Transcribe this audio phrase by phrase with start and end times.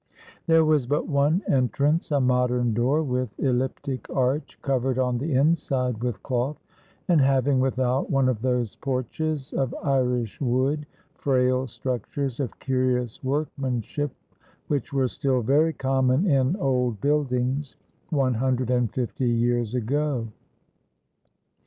[0.47, 6.01] There was but one entrance, a modern door, with elliptic arch, covered on the inside
[6.03, 6.57] with cloth,
[7.07, 13.23] and hav ing without one of those porches of Irish wood, frail structures of curious
[13.23, 14.09] workmanship,
[14.69, 17.75] which were still very common in old buildings
[18.09, 20.29] one hundred and fifty years ago.